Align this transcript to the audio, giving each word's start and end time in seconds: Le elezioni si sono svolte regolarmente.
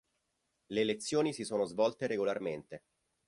Le 0.65 0.81
elezioni 0.81 1.31
si 1.31 1.43
sono 1.43 1.63
svolte 1.65 2.07
regolarmente. 2.07 2.85